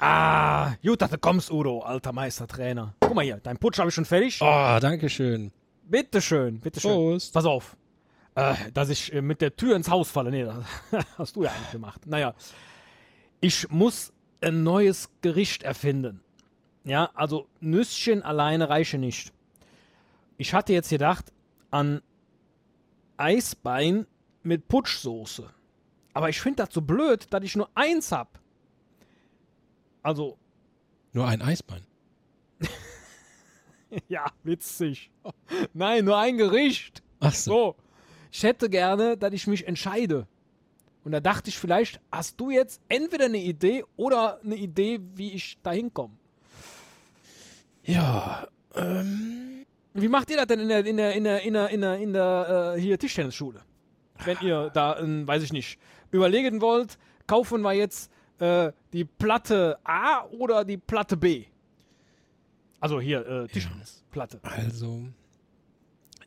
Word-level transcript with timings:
Ah, 0.00 0.74
gut, 0.82 1.02
dass 1.02 1.10
du 1.10 1.18
kommst, 1.18 1.50
Udo, 1.50 1.80
alter 1.80 2.12
Meistertrainer. 2.12 2.94
Guck 3.00 3.14
mal 3.14 3.24
hier, 3.24 3.38
dein 3.42 3.58
Putsch 3.58 3.78
habe 3.78 3.88
ich 3.88 3.94
schon 3.94 4.04
fertig. 4.04 4.38
Oh, 4.40 4.78
danke 4.80 5.08
schön. 5.08 5.50
Bitteschön, 5.82 6.60
bitteschön. 6.60 6.92
Prost. 6.92 7.34
Pass 7.34 7.44
auf 7.44 7.76
äh, 8.38 8.70
dass 8.72 8.88
ich 8.88 9.12
äh, 9.12 9.20
mit 9.20 9.40
der 9.40 9.56
Tür 9.56 9.74
ins 9.74 9.90
Haus 9.90 10.10
falle. 10.10 10.30
Nee, 10.30 10.44
das 10.44 10.64
hast 11.18 11.36
du 11.36 11.42
ja 11.42 11.50
eigentlich 11.50 11.72
gemacht. 11.72 12.06
Naja, 12.06 12.34
ich 13.40 13.68
muss 13.70 14.12
ein 14.40 14.62
neues 14.62 15.10
Gericht 15.22 15.64
erfinden. 15.64 16.20
Ja, 16.84 17.10
also 17.14 17.48
Nüsschen 17.60 18.22
alleine 18.22 18.68
reiche 18.68 18.96
nicht. 18.98 19.32
Ich 20.36 20.54
hatte 20.54 20.72
jetzt 20.72 20.90
gedacht 20.90 21.32
an 21.70 22.00
Eisbein 23.16 24.06
mit 24.44 24.68
Putschsoße. 24.68 25.50
Aber 26.14 26.28
ich 26.28 26.40
finde 26.40 26.64
das 26.64 26.72
so 26.72 26.80
blöd, 26.80 27.26
dass 27.30 27.42
ich 27.42 27.56
nur 27.56 27.68
eins 27.74 28.12
hab. 28.12 28.38
Also, 30.02 30.38
Nur 31.12 31.26
ein 31.26 31.42
Eisbein. 31.42 31.82
ja, 34.08 34.26
witzig. 34.44 35.10
Nein, 35.74 36.04
nur 36.04 36.16
ein 36.16 36.38
Gericht. 36.38 37.02
Ach 37.20 37.34
so. 37.34 37.50
So, 37.50 37.76
ich 38.30 38.42
hätte 38.42 38.68
gerne, 38.68 39.16
dass 39.16 39.32
ich 39.32 39.46
mich 39.46 39.66
entscheide. 39.66 40.26
Und 41.04 41.12
da 41.12 41.20
dachte 41.20 41.48
ich, 41.48 41.58
vielleicht 41.58 42.00
hast 42.12 42.38
du 42.40 42.50
jetzt 42.50 42.80
entweder 42.88 43.26
eine 43.26 43.38
Idee 43.38 43.84
oder 43.96 44.40
eine 44.42 44.56
Idee, 44.56 45.00
wie 45.14 45.32
ich 45.32 45.58
da 45.62 45.72
hinkomme. 45.72 46.14
Ja, 47.84 48.46
ähm, 48.74 49.64
Wie 49.94 50.08
macht 50.08 50.30
ihr 50.30 50.36
das 50.36 50.46
denn 50.46 50.60
in 50.60 50.68
der, 50.68 50.84
in 50.84 50.96
der, 50.96 51.14
in 51.14 51.24
der, 51.24 51.40
in 51.40 51.52
der, 51.54 51.68
in 51.70 51.80
der, 51.80 51.98
in 51.98 52.12
der 52.12 52.74
äh, 52.76 52.80
hier 52.80 52.98
Tischtennisschule? 52.98 53.62
Wenn 54.24 54.36
ihr 54.42 54.70
da, 54.70 54.98
ähm, 54.98 55.26
weiß 55.26 55.42
ich 55.42 55.52
nicht, 55.52 55.78
überlegen 56.10 56.60
wollt, 56.60 56.98
kaufen 57.26 57.62
wir 57.62 57.72
jetzt 57.72 58.10
äh, 58.38 58.72
die 58.92 59.04
Platte 59.04 59.78
A 59.84 60.24
oder 60.26 60.64
die 60.64 60.76
Platte 60.76 61.16
B? 61.16 61.46
Also 62.80 63.00
hier, 63.00 63.26
äh, 63.26 63.48
Tischtennisplatte. 63.48 64.40
also, 64.42 65.04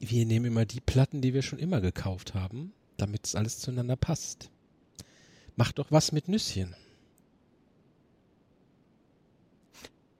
wir 0.00 0.26
nehmen 0.26 0.46
immer 0.46 0.64
die 0.64 0.80
Platten, 0.80 1.20
die 1.20 1.34
wir 1.34 1.42
schon 1.42 1.58
immer 1.58 1.80
gekauft 1.80 2.34
haben, 2.34 2.72
damit 2.96 3.26
es 3.26 3.34
alles 3.34 3.58
zueinander 3.58 3.96
passt. 3.96 4.50
Mach 5.56 5.72
doch 5.72 5.90
was 5.90 6.12
mit 6.12 6.28
Nüsschen. 6.28 6.74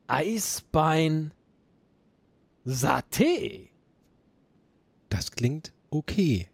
Eisbein 0.09 1.33
Saté. 2.67 3.69
Das 5.11 5.31
klingt 5.31 5.73
okay. 5.91 6.49